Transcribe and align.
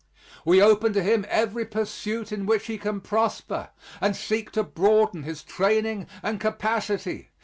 We 0.43 0.63
open 0.63 0.93
to 0.93 1.03
him 1.03 1.27
every 1.29 1.63
pursuit 1.63 2.31
in 2.31 2.47
which 2.47 2.65
he 2.65 2.79
can 2.79 3.01
prosper, 3.01 3.69
and 4.01 4.15
seek 4.15 4.49
to 4.53 4.63
broaden 4.63 5.21
his 5.21 5.43
training 5.43 6.07
and 6.23 6.39
capacity. 6.41 7.29